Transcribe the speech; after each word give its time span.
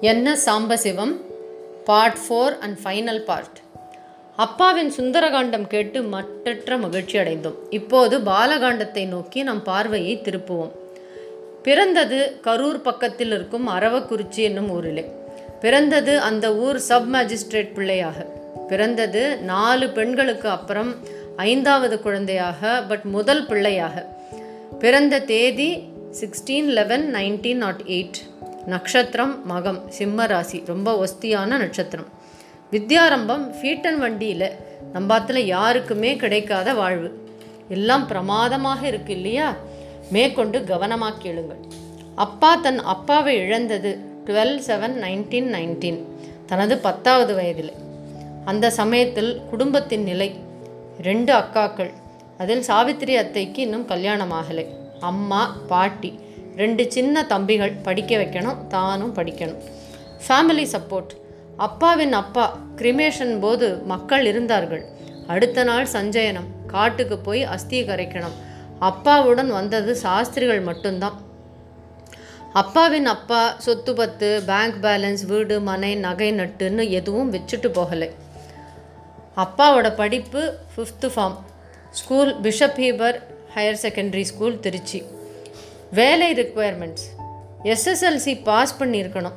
என்ன 0.00 0.38
Sambasivam 0.46 1.16
part 1.84 2.16
four 2.16 2.58
and 2.58 2.78
final 2.84 3.18
part 3.18 3.58
அப்பாவின் 4.36 4.92
சுந்தரகாண்டம் 4.96 5.66
கேட்டு 5.66 6.02
மற்றற்ற 6.02 6.78
மகிழ்ச்சி 6.78 7.18
அடைந்தோம். 7.18 7.54
இப்போது 7.70 8.18
பாலகாண்டத்தை 8.18 9.06
நோக்கி 9.06 9.42
நம் 9.42 9.62
பார்வையை 9.62 10.20
திருப்புவோம். 10.24 10.70
பிறந்தது 11.62 12.40
கரூர் 12.44 12.82
பக்கத்தில் 12.82 13.26
இருக்கும் 13.26 13.68
அரவக்குறிச்சி 13.68 14.36
என்னும் 14.36 14.70
ஊரிலே. 14.70 15.10
பிறந்தது 15.60 16.20
அந்த 16.20 16.54
ஊர் 16.54 16.78
சப் 16.78 17.08
மேஜிஸ்ட்ரேட் 17.12 17.74
பிள்ளையாக. 17.74 18.26
பிறந்தது 18.68 19.36
நாலு 19.36 19.90
பெண்களுக்கு 19.90 20.48
அப்புறம் 20.48 20.94
ஐந்தாவது 21.36 22.00
குழந்தையாக 22.00 22.82
பட் 22.88 23.02
முதல் 23.02 23.46
பிள்ளையாக. 23.46 24.06
பிறந்த 24.78 25.20
தேதி 25.20 25.82
sixteen 26.20 26.64
eleven 26.64 27.14
nineteen 27.14 27.54
nought 27.54 27.80
eight 27.86 28.18
நட்சத்திரம் 28.68 29.34
மகம் 29.50 29.88
சிம்ம 29.88 30.26
ராசி 30.26 30.62
ரொம்ப 30.66 30.88
ஒஸ்தியான 31.04 31.46
நட்சத்திரம். 31.46 32.08
வித்யாரம்பம் 32.72 33.44
ஃபீட்டன் 33.58 33.98
வண்டியில் 33.98 34.50
நம்பாத்தில் 34.94 35.38
யாருக்குமே 35.38 36.16
கிடைக்காத 36.16 36.74
வாழ்வு. 36.74 37.10
எல்லாம் 37.68 38.06
பிரமாதமாக 38.06 38.86
இருக்கு 38.86 39.14
இல்லையா? 39.14 39.54
மேற்கொண்டு 40.10 40.64
கவனமாக 40.64 41.16
கேளுங்கள். 41.18 41.62
அப்பா 42.14 42.54
தன் 42.54 42.78
அப்பாவை 42.78 43.36
இழந்தது 43.36 43.98
டுவெல் 44.26 44.58
செவன் 44.66 44.96
நைன்டீன் 45.04 45.48
நைன்டீன் 45.54 46.00
தனது 46.46 46.78
பத்தாவது 46.78 47.34
வயதில். 47.34 47.72
அந்த 48.44 48.70
சமயத்தில் 48.70 49.40
குடும்பத்தின் 49.50 50.02
நிலை 50.02 50.34
ரெண்டு 51.02 51.32
அக்காக்கள். 51.34 51.92
அதில் 52.38 52.62
சாவித்திரி 52.62 53.16
அத்தைக்கு 53.16 53.62
இன்னும் 53.62 53.84
கல்யாணம் 53.84 54.32
ஆகலை. 54.32 54.66
அம்மா 55.00 55.56
பாட்டி 55.68 56.18
ரெண்டு 56.58 56.84
சின்ன 56.92 57.22
தம்பிகள் 57.32 57.74
படிக்க 57.86 58.16
வைக்கணும் 58.16 58.66
தானும் 58.66 59.14
படிக்கணும். 59.16 59.60
ஃபேமிலி 60.26 60.64
சப்போர்ட் 60.74 61.12
அப்பாவின் 61.56 62.14
அப்பா 62.22 62.44
கிரிமேஷன் 62.76 63.34
போது 63.40 63.66
மக்கள் 63.92 64.24
இருந்தார்கள். 64.26 64.84
அடுத்த 65.26 65.64
நாள் 65.64 65.86
சஞ்சயனம். 65.92 66.48
காட்டுக்கு 66.66 67.18
போய் 67.18 67.42
அஸ்தியை 67.44 67.82
கரைக்கணும். 67.88 68.36
அப்பாவுடன் 68.78 69.50
வந்தது 69.50 69.96
சாஸ்திரிகள் 69.96 70.60
மட்டும்தான். 70.60 71.16
அப்பாவின் 72.52 73.06
அப்பா 73.06 73.40
சொத்து 73.58 73.94
பத்து 73.94 74.42
பேங்க் 74.46 74.78
பேலன்ஸ் 74.82 75.24
வீடு 75.26 75.60
மனை 75.60 75.92
நகை 76.06 76.30
நட்டுன்னு 76.32 76.84
எதுவும் 76.88 77.32
வச்சுட்டு 77.32 77.70
போகலை. 77.78 78.08
அப்பாவோட 79.36 79.88
படிப்பு 79.96 80.42
fifth 80.72 81.10
form 81.16 81.38
school 81.90 82.32
Bishop 82.42 82.78
Heber 82.86 83.18
higher 83.54 83.82
secondary 83.82 84.26
school 84.30 84.60
Trichy. 84.60 85.00
வேலை 85.90 86.32
ரிக்குவயர்மெண்ட்ஸ் 86.32 87.06
எஸ்எஸ்எல்சி 87.64 88.42
பாஸ் 88.44 88.82
பண்ணியிருக்கணும். 88.82 89.36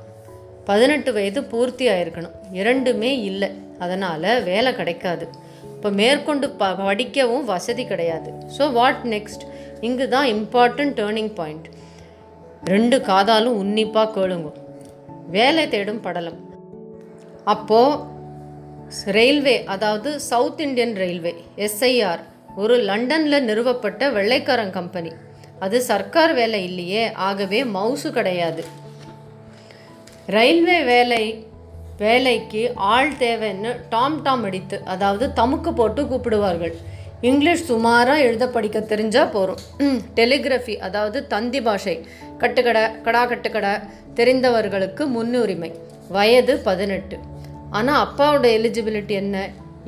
பதினெட்டு 0.66 1.13
வயது 1.13 1.44
பூர்த்தி 1.44 1.88
ஆயிருக்கணும். 1.88 2.33
இரண்டுமே 2.52 3.19
இல்லை. 3.19 3.49
அதனால் 3.80 4.44
வேலை 4.44 4.75
கிடைக்காது. 4.75 5.27
இப்போ 5.75 5.89
மேற்கொண்டு 5.89 6.49
ப 6.49 6.73
படிக்கவும் 6.75 7.45
வசதி 7.45 7.85
கிடையாது. 7.85 8.33
ஸோ 8.57 8.72
வாட் 8.72 9.03
நெக்ஸ்ட் 9.03 9.44
இங்கு 9.81 10.09
தான் 10.09 10.27
இம்பார்ட்டன்ட் 10.27 10.95
டேர்னிங் 10.99 11.33
பாயிண்ட் 11.33 11.67
ரெண்டு 12.66 12.97
காதாலும் 12.99 13.59
உன்னிப்பாக 13.63 14.22
கேளுங்க. 14.22 14.52
வேலை 15.27 15.67
தேடும் 15.67 16.02
படலம். 16.02 16.39
அப்போது 17.44 17.99
ரயில்வே 19.05 19.63
அதாவது 19.63 20.19
சவுத் 20.19 20.61
இந்தியன் 20.61 20.95
ரயில்வே 20.95 21.35
எஸ்ஐஆர் 21.55 22.19
ஒரு 22.55 22.77
லண்டனில் 22.77 23.45
நிறுவப்பட்ட 23.45 24.09
வெள்ளைக்காரன் 24.09 24.72
கம்பெனி 24.72 25.11
அது 25.65 25.77
சர்க்கார் 25.89 26.33
வேலை 26.33 26.59
இல்லையே 26.69 27.03
ஆகவே 27.27 27.59
மவுசு 27.77 28.09
கிடையாது. 28.17 28.63
ரயில்வே 30.35 30.79
வேலை 30.91 31.23
வேலைக்கு 31.97 32.61
ஆள் 32.91 33.11
தேவைன்னு 33.19 33.71
டாம் 33.89 34.16
டாம் 34.25 34.44
அடித்து 34.47 34.77
அதாவது 34.94 35.25
தமுக்கு 35.39 35.71
போட்டு 35.79 36.03
கூப்பிடுவார்கள். 36.03 36.73
இங்கிலீஷ் 37.29 37.66
சுமாராக 37.66 38.25
எழுத 38.27 38.45
படிக்க 38.55 38.77
தெரிஞ்சால் 38.91 39.33
போகிறோம் 39.33 39.59
டெலிகிராஃபி 40.16 40.75
அதாவது 40.88 41.19
தந்தி 41.33 41.59
பாஷை 41.61 41.95
கட்டுக்கடை 42.39 42.83
கடா 43.07 43.23
கட்டுக்கடை 43.31 43.73
தெரிந்தவர்களுக்கு 44.19 45.05
முன்னுரிமை. 45.16 45.71
வயது 46.16 46.55
பதினெட்டு. 46.67 47.17
ஆனால் 47.71 48.01
அப்பாவோட 48.05 48.45
எலிஜிபிலிட்டி 48.57 49.16
என்ன? 49.23 49.38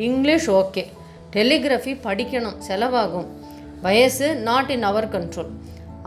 இங்கிலீஷ் 0.08 0.50
ஓகே. 0.60 0.84
டெலிகிராஃபி 1.34 1.94
படிக்கணும் 2.08 2.60
செலவாகும். 2.68 3.28
வயசு 3.86 4.28
நாட் 4.48 4.72
இன் 4.76 4.84
அவர் 4.90 5.12
கண்ட்ரோல் 5.16 5.52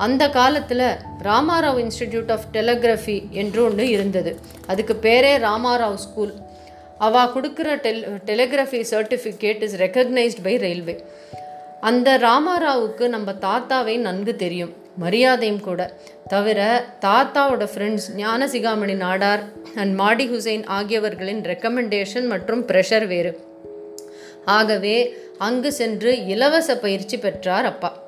அந்த 0.04 0.24
காலத்தில் 0.30 0.86
ராமாராவ் 1.28 1.78
இன்ஸ்டிடியூட் 1.84 2.32
ஆஃப் 2.34 2.48
டெலகிராஃபி 2.52 3.16
என்று 3.30 3.64
ஒன்று 3.64 3.88
இருந்தது. 3.88 4.32
அதுக்கு 4.66 4.94
பேரே 5.06 5.32
ராமாராவ் 5.46 6.02
ஸ்கூல் 6.06 6.34
அவா 6.98 7.22
கொடுக்குற 7.34 7.76
tel 7.84 8.02
telegraphy 8.30 8.80
certificate 8.90 9.62
is 9.62 9.76
recognised 9.84 10.42
by 10.42 10.56
railway 10.64 10.96
அந்த 11.80 12.18
ராமாராவுக்கு 12.18 13.08
நம்ம 13.14 13.32
தாத்தாவை 13.46 13.96
நன்கு 14.06 14.36
தெரியும். 14.36 14.74
மரியாதையும் 14.98 15.60
கூட. 15.60 15.80
தவிர 16.28 16.60
தாத்தாவோட 17.04 17.64
ஃப்ரெண்ட்ஸ் 17.72 18.06
ஞானசிகாமணி 18.16 18.94
நாடார் 19.04 19.42
அண்ட் 19.76 19.94
மாடி 19.94 20.26
ஹுசைன் 20.30 20.64
ஆகியவர்களின் 20.78 21.42
ரெக்கமெண்டேஷன் 21.52 22.26
மற்றும் 22.26 22.62
ப்ரெஷர் 22.70 23.06
வேறு. 23.06 23.32
ஆகவே 24.46 25.16
அங்கு 25.38 25.72
சென்று 25.72 26.26
இலவச 26.26 26.76
பயிற்சி 26.76 27.18
பெற்றார் 27.18 27.64
அப்பா. 27.64 28.02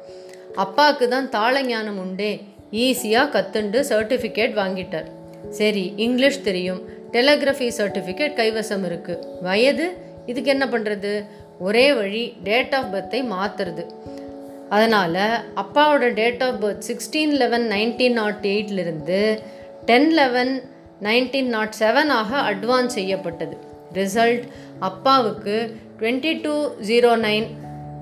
அப்பாவுக்கு 0.55 1.09
தான் 1.09 1.31
தாள 1.31 1.63
ஞானம் 1.63 1.99
உண்டே. 1.99 2.41
ஈஸியாக 2.73 3.33
கத்துண்டு 3.35 3.81
சர்டிஃபிகேட் 3.89 4.55
வாங்கிட்டார். 4.55 5.09
சரி 5.51 5.93
இங்கிலீஷ் 5.97 6.43
தெரியும். 6.43 6.81
டெலகிராஃபி 7.13 7.69
சர்டிஃபிகேட் 7.77 8.39
கைவசம் 8.41 8.85
இருக்குது 8.89 9.43
வயது? 9.43 9.97
இதுக்கு 10.27 10.51
என்ன 10.51 10.67
பண்ணுறது 10.67 11.25
ஒரே 11.59 11.93
வழி 11.95 12.33
டேட் 12.43 12.75
ஆஃப் 12.75 12.95
பர்த்தை 12.95 13.21
மாற்றுறது 13.35 13.85
அதனால் 14.69 15.43
அப்பாவோட 15.57 16.13
date 16.13 16.43
of 16.43 16.65
birth 16.65 16.83
sixteen 16.89 17.31
eleven 17.31 17.69
nineteen 17.69 18.13
nought 18.13 18.43
எயிட்லேருந்து 18.43 19.39
ten 19.85 20.11
eleven 20.11 20.63
nineteen 21.03 21.47
nought 21.47 21.75
seven 21.79 22.09
ஆக 22.09 22.53
அட்வான்ஸ் 22.53 22.87
செய்யப்பட்டது. 22.87 23.68
ரிசல்ட் 23.93 24.43
அப்பாவுக்கு 24.79 25.77
twenty 25.99 26.41
two 26.43 26.71
zero 26.87 27.11
nine 27.27 27.47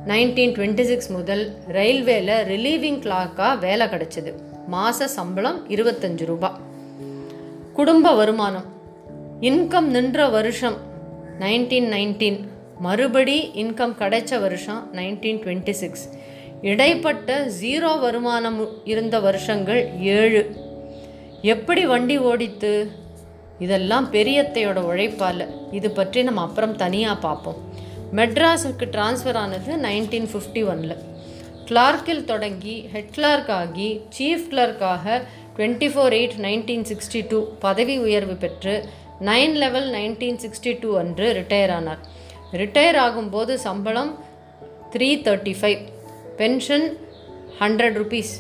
nineteen 0.07 0.53
twenty 0.57 0.83
six 0.83 1.11
முதல் 1.11 1.55
ரயில்வேல 1.69 2.31
ரிலீவிங் 2.53 3.01
கிளாக்காக 3.05 3.59
வேலை 3.59 3.87
கிடச்சிது. 3.87 4.33
மாத 4.67 5.09
சம்பளம் 5.09 5.69
இருபத்தஞ்சு 5.69 6.25
ரூபா. 6.25 6.61
குடும்ப 7.73 8.15
வருமானம். 8.15 8.65
இன்கம் 9.41 9.89
நின்ற 9.95 10.29
வருஷம் 10.29 10.77
நைன்டீன் 11.41 11.89
நைன்டீன் 11.95 12.39
மறுபடி 12.79 13.51
இன்கம் 13.55 13.95
கிடைச்ச 14.01 14.41
வருஷம் 14.41 14.91
நைன்டீன் 14.95 15.41
டுவெண்ட்டி 15.45 15.71
சிக்ஸ் 15.71 16.09
இடைப்பட்ட 16.63 17.47
ஜீரோ 17.63 18.01
வருமானம் 18.01 18.69
இருந்த 18.85 19.21
வருஷங்கள் 19.21 19.91
ஏழு. 20.01 20.55
எப்படி 21.43 21.87
வண்டி 21.87 22.19
ஓடித்து 22.19 22.91
இதெல்லாம் 23.59 24.13
பெரியத்தையோட 24.13 24.77
உழைப்பால். 24.77 25.73
இது 25.73 25.91
பற்றி 25.91 26.23
நம்ம 26.23 26.41
அப்புறம் 26.41 26.77
தனியாக 26.77 27.19
பார்ப்போம் 27.19 27.57
மெட்ராஸுக்கு 28.17 28.87
டிரான்ஸ்ஃபர் 28.95 29.35
ஆனது 29.35 29.77
நைன்டீன் 29.77 30.29
ஃபிஃப்டி 30.33 30.63
ஒனில் 30.67 30.97
கிளார்க்கில் 31.65 32.25
தொடங்கி 32.25 32.89
ஹெட் 32.93 33.11
கிளார்க் 33.11 33.51
ஆகி 33.51 34.01
chief 34.19 34.45
கிளர்க்காக 34.51 35.23
twenty 35.57 35.89
four 35.95 36.13
eight 36.13 36.37
nineteen 36.39 36.87
sixty 36.91 37.27
two 37.29 37.47
பதவி 37.59 37.99
உயர்வு 37.99 38.35
பெற்று 38.35 38.85
nine 39.21 39.55
eleven 39.55 39.91
nineteen 39.91 40.39
sixty 40.45 40.79
two 40.81 40.99
அன்று 40.99 41.33
ரிட்டையர் 41.33 41.71
ஆனார். 41.71 41.99
ரிட்டையர் 42.53 42.97
ஆகும்போது 42.97 43.55
சம்பளம் 43.55 44.19
three 44.91 45.23
thirty 45.23 45.55
five 45.61 45.79
pension 46.37 46.97
hundred 47.61 47.97
rupees 48.03 48.33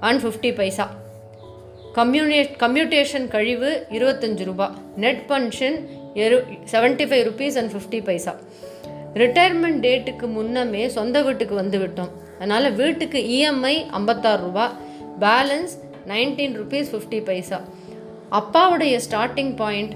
and 0.00 0.20
fifty 0.22 0.54
paisa 0.54 0.90
commu 1.96 2.38
commutation 2.62 3.26
கழிவு 3.32 3.70
இருபத்தஞ்சு 3.96 4.44
ரூபா. 4.48 4.66
நெட் 5.02 5.22
பென்ஷன் 5.30 5.76
எரு 6.24 6.36
seventy 6.72 7.04
five 7.08 7.24
rupees 7.28 7.56
and 7.60 7.72
fifty 7.72 8.00
paisa 8.06 8.32
retirement 9.22 9.80
டேட்டுக்கு 9.86 10.26
முன்னமே 10.36 10.82
சொந்த 10.96 11.16
வீட்டுக்கு 11.26 11.54
வந்து 11.54 11.78
விட்டோம். 11.82 12.12
அதனால் 12.38 12.68
வீட்டுக்கு 12.80 13.18
இஎம்ஐ 13.34 13.74
ஐம்பத்தாறு 13.98 14.40
ரூபா 14.46 14.64
balance 15.24 15.74
nineteen 16.12 16.54
rupees 16.60 16.92
fifty 16.92 17.20
paisa 17.28 17.58
அப்பாவுடைய 18.40 18.94
ஸ்டார்டிங் 19.06 19.52
பாயிண்ட் 19.60 19.94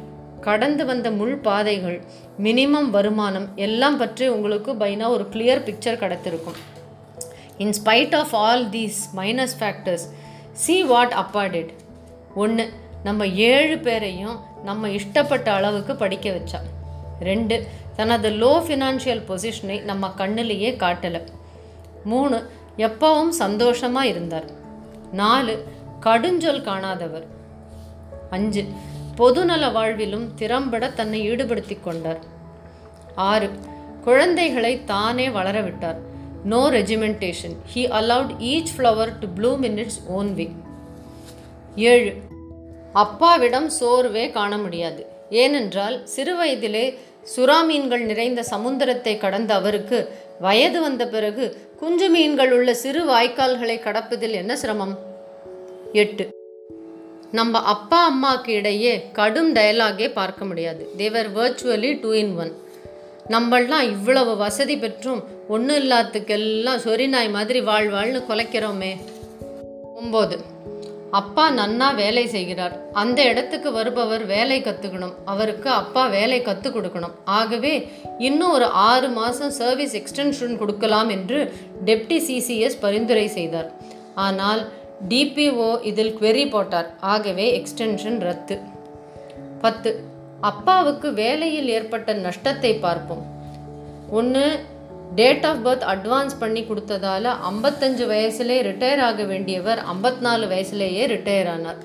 கடந்து 0.49 0.85
வந்த 0.91 1.09
முள் 1.21 1.37
பாதைகள் 1.49 1.99
மினிமம் 2.47 2.91
வருமானம் 2.97 3.49
எல்லாம் 3.67 3.99
பற்றி 4.03 4.29
உங்களுக்கு 4.37 4.73
பைனா 4.85 5.09
ஒரு 5.17 5.27
கிளியர் 5.33 5.65
பிக்சர் 5.69 6.01
கிடைத்திருக்கும். 6.05 6.61
In 7.65 7.75
spite 7.81 8.17
of 8.21 8.37
all 8.45 8.67
these 8.77 9.01
minus 9.21 9.57
factors 9.63 10.07
see 10.65 10.77
what 10.93 11.15
அப்பா 11.23 11.43
டிட் 11.55 11.73
ஒன்று 12.43 12.65
நம்ம 13.05 13.27
ஏழு 13.27 13.79
பேரையும் 13.79 14.39
நம்ம 14.65 14.89
இஷ்டப்பட்ட 14.89 15.49
அளவுக்கு 15.49 15.97
படிக்க 15.97 16.31
வச்சா. 16.31 16.61
ரெண்டு 17.21 17.67
தனது 17.97 18.31
லோ 18.31 18.53
ஃபினான்ஷியல் 18.67 19.23
பொசிஷனை 19.29 19.83
நம்ம 19.83 20.13
கண்ணிலேயே 20.17 20.73
காட்டலை. 20.83 21.23
மூணு 22.05 22.51
எப்பவும் 22.77 23.29
சந்தோஷமாக 23.29 24.07
இருந்தார். 24.07 24.51
நாலு 25.13 25.55
கடுஞ்சொல் 26.01 26.63
காணாதவர். 26.63 27.27
அஞ்சு 28.31 28.65
பொதுநல 29.19 29.73
வாழ்விலும் 29.73 30.27
திறம்பட 30.35 30.91
தன்னை 30.91 31.21
ஈடுபடுத்திக் 31.31 31.85
கொண்டார். 31.85 32.19
ஆறு 33.15 33.51
குழந்தைகளை 34.05 34.85
தானே 34.85 35.31
வளர 35.31 35.61
விட்டார். 35.61 35.99
No 36.45 36.71
regimentation 36.71 37.57
he 37.75 37.85
allowed 38.01 38.35
each 38.53 38.73
flower 38.77 39.13
to 39.19 39.27
bloom 39.37 39.63
in 39.63 39.79
its 39.79 40.01
own 40.07 40.35
way 40.35 40.47
ஏழு 41.77 42.13
அப்பாவிடம் 42.93 43.69
சோர்வே 43.69 44.31
காண 44.31 44.59
முடியாது. 44.59 45.07
ஏனென்றால் 45.31 46.07
சிறுவயதிலே 46.17 46.99
சுறா 47.37 47.65
மீன்கள் 47.65 48.01
நிறைந்த 48.01 48.45
சமுத்திரத்தை 48.51 49.19
கடந்த 49.19 49.55
அவருக்கு 49.55 50.09
வயது 50.41 50.81
வந்த 50.81 51.09
பிறகு 51.09 51.61
குஞ்சு 51.79 52.09
மீன்கள் 52.09 52.53
உள்ள 52.53 52.75
சிறு 52.75 53.05
வாய்க்கால்களை 53.05 53.81
கடப்பதில் 53.81 54.31
என்ன 54.31 54.57
சிரமம்? 54.57 54.99
எட்டு. 55.93 56.35
நம்ம 57.33 57.59
அப்பா 57.59 58.13
அம்மாக்கு 58.13 58.49
இடையே 58.49 59.09
கடும் 59.13 59.55
டயலாகே 59.55 60.13
பார்க்க 60.13 60.45
முடியாது. 60.45 60.91
They are 60.97 61.35
virtually 61.35 61.99
two 62.01 62.13
in 62.13 62.37
one 62.37 62.53
நம்மளாம் 63.29 63.83
இவ்வளவு 63.83 64.37
வசதி 64.37 64.79
பெற்றும் 64.79 65.25
ஒன்றும் 65.49 65.77
இல்லாத்துக்கெல்லாம் 65.77 66.79
சொரி 66.85 67.09
நாய் 67.09 67.29
மாதிரி 67.29 67.61
வாழ்வாள்னு 67.61 68.23
குலைக்கிறோமே. 68.29 68.97
ஒம்பது. 70.03 70.39
அப்பா 71.11 71.53
நன்னா 71.53 71.95
வேலை 71.95 72.27
செய்கிறார். 72.27 72.91
அந்த 72.93 73.23
இடத்துக்கு 73.23 73.73
வருபவர் 73.73 74.27
வேலை 74.27 74.61
கற்றுக்கணும் 74.61 75.15
அவருக்கு 75.25 75.71
அப்பா 75.71 76.07
வேலை 76.07 76.43
கற்றுக் 76.43 76.77
கொடுக்கணும். 76.77 77.15
ஆகவே 77.25 77.93
இன்னும் 78.19 78.51
ஒரு 78.51 78.65
ஆறு 78.65 79.09
மாதம் 79.09 79.51
சர்வீஸ் 79.51 79.97
எக்ஸ்டென்ஷன் 79.97 80.59
கொடுக்கலாம் 80.59 81.09
என்று 81.09 81.55
டெப்டி 81.85 82.19
சிசிஎஸ் 82.29 82.81
பரிந்துரை 82.81 83.29
செய்தார். 83.29 83.73
ஆனால் 84.15 84.69
டிபிஓ 85.09 85.85
இதில் 85.85 86.17
குவெரி 86.21 86.51
போட்டார். 86.51 86.95
ஆகவே 87.01 87.63
எக்ஸ்டென்ஷன் 87.63 88.19
ரத்து. 88.19 88.61
பத்து. 89.61 90.05
அப்பாவுக்கு 90.41 91.13
வேலையில் 91.13 91.69
ஏற்பட்ட 91.69 92.13
நஷ்டத்தை 92.13 92.75
பார்ப்போம். 92.75 93.27
ஒன்று 94.11 94.61
டேட் 95.19 95.47
ஆஃப் 95.51 95.63
பர்த் 95.67 95.87
அட்வான்ஸ் 95.95 96.35
பண்ணி 96.43 96.63
கொடுத்ததால 96.71 97.33
ஐம்பத்தஞ்சு 97.51 98.05
வயசுலேயே 98.13 98.61
ரிட்டையர் 98.69 99.03
ஆக 99.09 99.25
வேண்டியவர் 99.33 99.81
ஐம்பத்தி 99.93 100.23
நாலு 100.27 100.47
வயசுலேயே 100.53 101.05
ரிட்டையர் 101.15 101.51
ஆனார். 101.55 101.81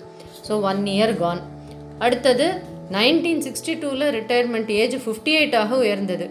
ஸோ 0.47 0.53
ஒன் 0.71 0.83
இயர் 0.95 1.15
கான் 1.21 1.41
அடுத்தது 2.05 2.47
நைன்டீன் 2.97 3.43
சிக்ஸ்டி 3.47 3.73
டூவில் 3.81 4.07
ரிட்டையர்மெண்ட் 4.17 4.71
ஏஜ் 4.81 4.97
ஃபிஃப்டி 5.03 5.33
எயிட்டாக 5.39 5.77
உயர்ந்தது. 5.83 6.27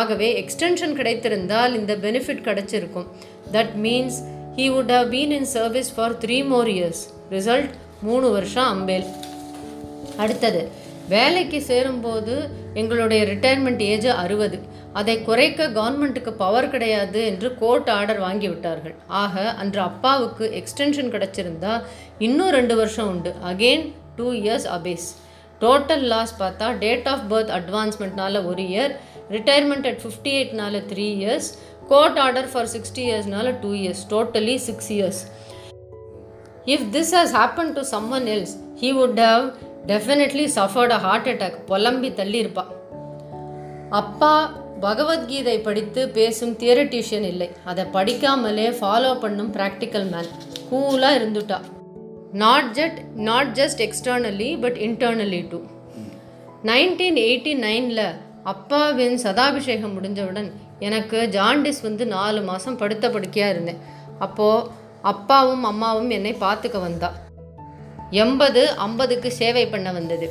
ஆகவே 0.00 0.28
எக்ஸ்டென்ஷன் 0.42 0.94
கிடைத்திருந்தால் 1.00 1.74
இந்த 1.80 1.92
பெனிஃபிட் 2.04 2.46
கிடைச்சிருக்கும். 2.48 3.08
That 3.56 3.74
means 3.84 4.18
he 4.58 4.66
would 4.76 4.92
have 4.96 5.08
been 5.14 5.34
in 5.38 5.48
service 5.56 5.90
for 5.96 6.16
three 6.24 6.38
more 6.52 6.70
years 6.76 7.02
result 7.36 7.72
மூணு 8.08 8.30
வருஷம் 8.36 8.68
அம்பேல். 8.74 9.06
அடுத்தது 10.22 10.62
வேலைக்கு 11.08 11.58
சேரும்போது 11.70 12.34
எங்களுடைய 12.80 13.20
ரிட்டையர்மெண்ட் 13.32 13.82
ஏஜ் 13.92 14.08
அறுபது. 14.22 14.58
அதை 14.96 15.22
குறைக்க 15.22 15.68
கவர்மெண்ட்டுக்கு 15.68 16.30
பவர் 16.30 16.70
கிடையாது 16.70 17.26
என்று 17.26 17.48
கோர்ட் 17.58 17.90
ஆர்டர் 17.90 18.20
வாங்கிவிட்டார்கள் 18.20 18.94
ஆக 19.06 19.50
அன்று 19.50 19.80
அப்பாவுக்கு 19.80 20.44
எக்ஸ்டென்ஷன் 20.60 21.12
கிடைச்சிருந்தா 21.14 21.82
இன்னும் 22.18 22.50
ரெண்டு 22.50 22.76
வருஷம் 22.76 23.08
உண்டு. 23.08 23.32
அகெயின் 23.46 23.84
டூ 24.16 24.32
இயர்ஸ் 24.32 24.66
அபேஸ் 24.76 25.06
டோட்டல் 25.60 26.04
லாஸ் 26.04 26.34
பார்த்தா 26.38 26.78
டேட் 26.78 27.08
ஆஃப் 27.08 27.34
பர்த் 27.34 27.52
அட்வான்ஸ்மெண்ட்னால 27.58 28.44
ஒரு 28.46 28.62
year 28.62 28.92
retirement 29.30 29.86
at 29.86 30.02
fifty 30.02 30.32
எயிட்னால 30.38 30.82
three 30.92 31.08
years 31.16 31.48
court 31.88 32.18
order 32.18 32.48
for 32.52 32.66
sixty 32.66 33.02
இயர்ஸ்னால 33.08 33.54
two 33.60 33.72
years 33.72 34.04
totally 34.10 34.56
six 34.68 34.92
years 34.92 35.22
If 36.74 36.80
this 36.92 37.08
has 37.14 37.30
happened 37.32 37.76
someone 38.10 38.26
else 38.26 38.54
he 38.80 38.88
would 38.98 39.20
have 39.24 39.44
definitely 39.86 40.46
suffered 40.54 40.90
a 40.90 40.98
heart 40.98 41.28
attack 41.28 41.58
புலம்பி 41.68 42.10
தள்ளியிருப்பா 42.10 42.64
அப்பா 43.90 44.32
பகவத்கீதை 44.80 45.58
படித்து 45.58 46.08
பேசும் 46.08 46.54
theoretician 46.58 47.26
இல்லை. 47.32 47.50
அதை 47.64 47.84
படிக்காமலே 47.92 48.66
ஃபாலோ 48.80 49.20
பண்ணும் 49.20 49.54
ப்ராக்டிக்கல் 49.54 50.08
மேன் 50.10 50.30
கூலாக 50.70 51.18
இருந்துட்டா. 51.18 51.60
Not 52.32 52.70
jus 52.72 52.98
not 53.14 53.58
just 53.58 53.82
externally 53.86 54.60
but 54.60 54.76
internally 54.76 55.48
too 55.48 55.58
nineteen 56.64 57.18
eighty 57.24 57.52
நைனில் 57.56 58.06
அப்பாவின் 58.44 59.16
சதாபிஷேகம் 59.16 59.94
முடிஞ்சவுடன் 59.96 60.50
எனக்கு 60.78 61.28
ஜாண்டிஸ் 61.32 61.82
வந்து 61.82 62.06
நாலு 62.06 62.42
மாதம் 62.42 62.76
படுத்த 62.76 63.10
படுக்கையாக 63.10 63.52
இருந்தேன். 63.52 63.80
அப்போது 64.18 64.68
அப்பாவும் 65.02 65.64
அம்மாவும் 65.64 66.10
என்னை 66.10 66.32
பார்த்துக்க 66.40 66.80
வந்தா. 66.80 67.12
எண்பது 68.10 68.70
ஐம்பதுக்கு 68.70 69.32
சேவை 69.32 69.66
பண்ண 69.66 69.92
வந்தது. 69.92 70.28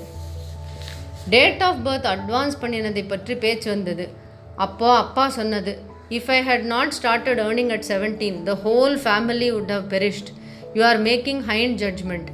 டேட் 1.29 1.63
ஆஃப் 1.63 1.87
பர்த் 1.87 2.07
அட்வான்ஸ் 2.13 2.61
பண்ணினதை 2.61 3.03
பற்றி 3.07 3.35
பேச்சு 3.35 3.69
வந்தது. 3.69 4.23
அப்போ 4.55 4.97
அப்பா 4.97 5.29
சொன்னது 5.29 5.81
if 6.09 6.31
I 6.31 6.43
had 6.43 6.61
not 6.61 6.91
started 6.91 7.39
earning 7.39 7.69
at 7.69 7.85
seventeen 7.87 8.43
the 8.43 8.57
whole 8.63 8.95
family 9.03 9.51
would 9.55 9.71
have 9.71 9.85
perished 9.93 10.29
you 10.73 10.83
are 10.83 11.01
making 11.01 11.41
hind 11.51 11.77
judgement 11.83 12.29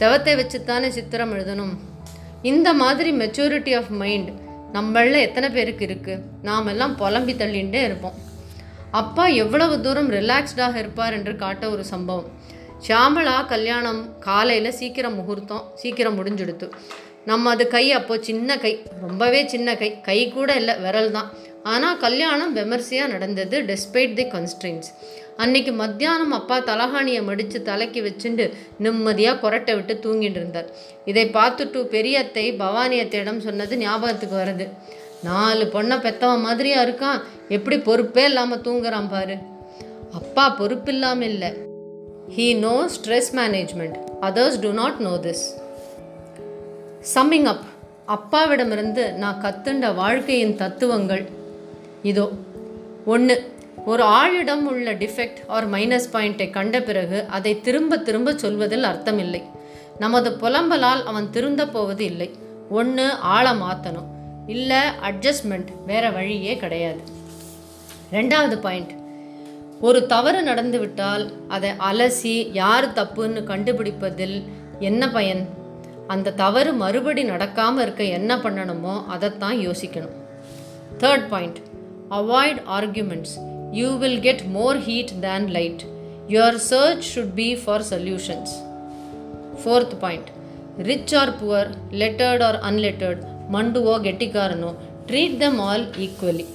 செவத்தை 0.00 0.34
வச்சுத்தானே 0.40 0.88
சித்திரம் 0.88 1.32
எழுதணும். 1.34 1.74
இந்த 2.42 2.74
மாதிரி 2.74 3.10
மெச்சூரிட்டி 3.12 3.76
ஆஃப் 3.76 3.88
மைண்ட் 3.88 4.30
நம்மள 4.76 5.16
எத்தனை 5.18 5.50
பேருக்கு 5.50 5.86
இருக்குது 5.86 6.22
நாம் 6.42 6.66
எல்லாம் 6.66 6.96
புலம்பி 6.96 7.32
தள்ளிகிட்டே 7.32 7.82
இருப்போம். 7.82 8.14
அப்பா 8.90 9.26
எவ்வளவு 9.26 9.80
தூரம் 9.80 10.10
ரிலாக்ஸ்டாக 10.10 10.74
இருப்பார் 10.76 11.12
என்று 11.12 11.36
காட்ட 11.36 11.70
ஒரு 11.70 11.84
சம்பவம். 11.84 12.30
ஷியாமளா 12.86 13.46
கல்யாணம் 13.46 14.18
காலையில் 14.18 14.70
சீக்கிரம் 14.72 15.14
முகூர்த்தம் 15.14 15.64
சீக்கிரம் 15.74 16.18
முடிஞ்சுடுத்து. 16.18 16.70
நம்ம 17.24 17.50
அது 17.50 17.68
கை 17.68 17.92
அப்போது 17.92 18.22
சின்ன 18.22 18.56
கை 18.56 18.86
ரொம்பவே 19.00 19.48
சின்ன 19.48 19.76
கை. 19.76 20.00
கை 20.00 20.30
கூட 20.30 20.54
இல்லை 20.54 20.76
விரல் 20.76 21.10
தான். 21.10 21.28
ஆனால் 21.62 21.96
கல்யாணம் 21.96 22.52
விமர்சையாக 22.52 23.12
நடந்தது 23.12 23.62
டெஸ்பைட் 23.62 24.14
தி 24.14 24.24
கன்ஸ்ட்ரெயின்ஸ் 24.24 24.90
அன்னைக்கு 25.36 25.72
மத்தியானம் 25.72 26.30
அப்பா 26.30 26.58
தலகாணியை 26.58 27.24
மடித்து 27.24 27.62
தலைக்கு 27.62 28.02
வச்சுண்டு 28.02 28.54
நிம்மதியாக 28.78 29.40
கொரட்டை 29.42 29.74
விட்டு 29.74 29.94
தூங்கிட்டு 30.02 30.38
இருந்தார். 30.40 30.68
இதை 31.04 31.24
பார்த்துட்டு 31.26 31.80
பெரியத்தை 31.94 32.56
பவானி 32.56 33.00
அத்தையிடம் 33.00 33.38
சொன்னது 33.38 33.76
ஞாபகத்துக்கு 33.76 34.36
வருது. 34.36 34.68
நாலு 35.22 35.64
பொண்ணை 35.64 35.98
பெத்தவன் 36.06 36.40
மாதிரியா 36.40 36.82
இருக்கான். 36.82 37.20
எப்படி 37.48 37.78
பொறுப்பே 37.78 38.24
இல்லாமல் 38.24 38.60
தூங்குறான் 38.60 39.10
பாரு. 39.10 39.36
அப்பா 40.12 40.50
பொறுப்பு 40.50 40.92
இல்லாமல் 40.92 41.28
இல்லை. 41.28 41.52
He 42.36 42.58
no 42.58 42.88
stress 42.94 43.30
management 43.32 43.96
others 44.20 44.58
do 44.60 44.70
not 44.72 44.98
know 44.98 45.14
this 45.22 45.44
summing 47.14 47.44
up 47.44 47.64
அப்பாவிடமிருந்து 48.06 49.12
நான் 49.12 49.40
கத்துண்ட 49.44 49.94
வாழ்க்கையின் 49.94 50.56
தத்துவங்கள் 50.56 51.40
இதோ 52.10 52.26
ஒன்று 53.14 53.34
ஒரு 53.90 54.02
ஆளிடம் 54.20 54.64
உள்ள 54.70 54.92
டிஃபெக்ட் 55.02 55.40
ஆர் 55.54 55.66
மைனஸ் 55.74 56.08
பாயிண்ட்டை 56.12 56.46
கண்ட 56.56 56.76
பிறகு 56.88 57.18
அதை 57.36 57.52
திரும்ப 57.66 57.98
திரும்ப 58.08 58.34
சொல்வதில் 58.42 58.88
அர்த்தமில்லை. 58.90 59.42
நமது 59.98 60.30
புலம்பலால் 60.42 61.02
அவன் 61.10 61.30
திருந்த 61.30 61.62
போவது 61.68 62.04
இல்லை. 62.04 62.28
ஒன்று 62.70 63.06
ஆளை 63.34 63.52
மாற்றணும் 63.62 64.10
இல்லை 64.54 64.80
அட்ஜஸ்ட்மெண்ட் 65.08 65.70
வேற 65.86 66.04
வழியே 66.10 66.54
கிடையாது. 66.56 67.02
ரெண்டாவது 68.12 68.56
பாயிண்ட் 68.66 68.92
ஒரு 69.80 70.00
தவறு 70.06 70.40
நடந்துவிட்டால் 70.42 71.24
அதை 71.48 71.70
அலசி 71.90 72.36
யார் 72.52 72.88
தப்புன்னு 72.98 73.42
கண்டுபிடிப்பதில் 73.50 74.36
என்ன 74.88 75.02
பயன்? 75.16 75.42
அந்த 76.06 76.34
தவறு 76.42 76.72
மறுபடி 76.82 77.22
நடக்காமல் 77.24 77.84
இருக்க 77.84 78.02
என்ன 78.18 78.32
பண்ணணுமோ 78.36 78.94
அதைத்தான் 79.06 79.58
யோசிக்கணும். 79.66 80.16
Third 81.02 81.28
point 81.28 81.60
avoid 82.12 82.60
arguments 82.76 83.34
you 83.72 83.88
will 83.98 84.20
get 84.20 84.44
more 84.52 84.78
heat 84.86 85.12
than 85.20 85.46
light 85.50 85.82
your 86.28 86.58
search 86.66 87.04
should 87.12 87.34
be 87.34 87.48
for 87.62 87.84
solutions 87.90 88.54
fourth 89.62 89.94
point 90.00 90.30
rich 90.82 91.14
or 91.14 91.32
poor 91.40 91.70
lettered 92.02 92.42
or 92.42 92.58
unlettered 92.62 93.22
மண்டுவோ 93.50 93.94
கெட்டிக்காரனோ 94.06 94.70
treat 95.06 95.38
them 95.38 95.58
all 95.60 95.86
equally 96.06 96.46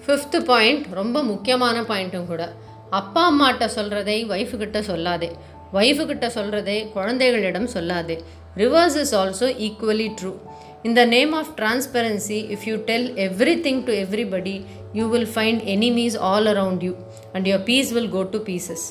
fifth 0.00 0.38
point 0.44 0.86
ரொம்ப 0.92 1.22
முக்கியமான 1.24 1.76
பாயிண்ட்டும் 1.82 2.26
கூட 2.26 2.42
அப்பா 2.90 3.22
அம்மாட்ட 3.30 3.68
சொல்கிறதை 3.76 4.18
ஒய்ஃபுக்கிட்ட 4.32 4.80
சொல்லாதே 4.88 5.30
ஒய்ஃபுக்கிட்ட 5.72 6.26
சொல்கிறதை 6.36 6.76
குழந்தைகளிடம் 6.92 7.70
சொல்லாதே 7.74 8.16
reverse 8.56 8.98
is 9.00 9.14
also 9.14 9.48
equally 9.66 10.06
true 10.20 10.32
இந்த 10.86 11.04
name 11.04 11.32
of 11.32 11.52
transparency 11.56 12.38
if 12.52 12.64
you 12.64 12.76
tell 12.76 13.12
everything 13.66 13.84
to 13.84 13.92
everybody 13.92 14.64
you 14.92 15.08
will 15.08 15.28
find 15.34 15.62
enemies 15.74 16.18
all 16.18 16.46
around 16.46 16.82
you 16.82 16.92
and 17.32 17.46
your 17.46 17.64
peace 17.64 17.90
will 17.90 18.08
go 18.08 18.22
to 18.22 18.38
pieces 18.38 18.84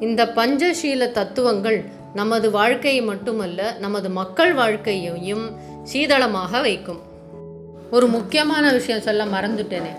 இந்த 0.00 0.24
பஞ்சசீல 0.24 1.10
தத்துவங்கள் 1.10 1.84
நமது 2.14 2.50
வாழ்க்கையை 2.50 3.02
மட்டுமல்ல 3.02 3.76
நமது 3.78 4.10
மக்கள் 4.10 4.54
வாழ்க்கையையும் 4.54 5.44
சீதளமாக 5.92 6.60
வைக்கும். 6.60 7.00
ஒரு 7.90 8.06
முக்கியமான 8.06 8.72
விஷயம் 8.72 9.00
சொல்ல 9.00 9.24
மறந்துட்டேனே. 9.24 9.94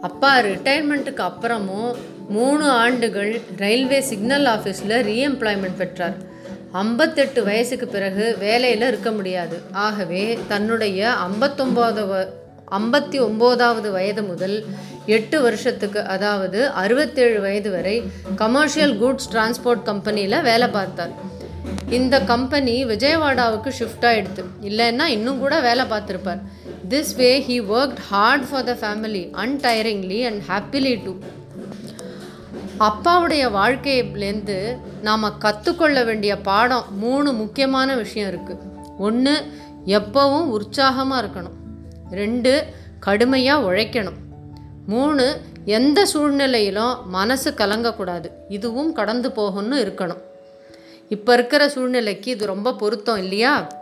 அப்பா 0.00 0.38
ரிட்டையர்மெண்ட்டுக்கு 0.38 1.24
அப்புறமும் 1.30 1.94
மூணு 2.28 2.70
ஆண்டுகள் 2.70 3.40
ரயில்வே 3.56 4.00
சிக்னல் 4.00 4.44
ஆஃபீஸில் 4.44 5.02
ரீஎம்ப்ளாய்மெண்ட் 5.10 5.76
பெற்றார். 5.76 6.16
ஐம்பத்தெட்டு 6.72 7.44
வயசுக்கு 7.44 7.86
பிறகு 7.86 8.36
வேலையில் 8.38 8.86
இருக்க 8.88 9.10
முடியாது. 9.10 9.62
ஆகவே 9.72 10.38
தன்னுடைய 10.48 11.14
ஐம்பத்தொம்போது 11.28 12.02
ஐம்பத்தி 12.78 13.18
ஒம்போதாவது 13.26 13.90
வயது 13.90 14.22
முதல் 14.22 14.66
எட்டு 15.06 15.40
வருஷத்துக்கு 15.40 16.00
அதாவது 16.04 16.68
அறுபத்தேழு 16.68 17.40
வயது 17.40 17.70
வரை 17.70 18.02
கமர்ஷியல் 18.36 18.94
குட்ஸ் 19.02 19.28
டிரான்ஸ்போர்ட் 19.32 19.82
கம்பெனியில் 19.82 20.42
வேலை 20.42 20.68
பார்த்தார். 20.68 21.10
இந்த 21.90 22.20
கம்பெனி 22.20 22.84
விஜயவாடாவுக்கு 22.84 23.70
ஷிஃப்ட் 23.78 24.06
ஆகிடுது 24.10 24.44
இல்லைன்னா 24.62 25.04
இன்னும் 25.04 25.38
கூட 25.38 25.60
வேலை 25.60 25.84
பார்த்துருப்பார். 25.84 26.40
This 26.88 27.16
way 27.16 27.44
he 27.48 27.56
worked 27.78 28.02
hard 28.10 28.46
for 28.50 28.64
the 28.64 28.76
family 28.82 29.30
untiringly 29.44 30.20
and 30.30 30.42
happily 30.50 30.94
too 31.04 31.14
அப்பாவுடைய 32.78 33.48
வாழ்க்கையிலேருந்து 33.48 34.78
நாம் 35.02 35.38
கற்றுக்கொள்ள 35.38 36.04
வேண்டிய 36.04 36.40
பாடம் 36.40 36.84
மூணு 36.90 37.32
முக்கியமான 37.32 37.96
விஷயம் 37.96 38.30
இருக்குது 38.30 38.96
ஒன்று 38.98 39.52
எப்போவும் 39.86 40.44
உற்சாகமாக 40.44 41.26
இருக்கணும். 41.26 41.56
ரெண்டு 42.10 42.66
கடுமையாக 43.00 43.72
உழைக்கணும். 43.72 44.18
மூணு 44.86 45.40
எந்த 45.64 46.06
சூழ்நிலையிலும் 46.06 47.08
மனசு 47.08 47.50
கலங்கக்கூடாது. 47.50 48.24
இதுவும் 48.48 48.92
கடந்து 48.92 49.28
போகணும்னு 49.28 49.84
இருக்கணும். 49.86 50.22
இப்போ 51.08 51.32
இருக்கிற 51.32 51.68
சூழ்நிலைக்கு 51.68 52.30
இது 52.30 52.46
ரொம்ப 52.46 52.74
பொருத்தம் 52.74 53.18
இல்லையா? 53.18 53.77